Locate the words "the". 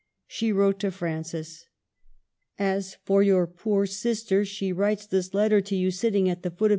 6.41-6.49